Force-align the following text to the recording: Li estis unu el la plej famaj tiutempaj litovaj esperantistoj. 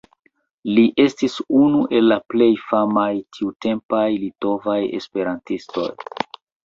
Li 0.77 0.83
estis 1.03 1.35
unu 1.59 1.81
el 1.99 2.09
la 2.11 2.17
plej 2.33 2.49
famaj 2.71 3.05
tiutempaj 3.37 4.07
litovaj 4.25 4.79
esperantistoj. 5.01 5.89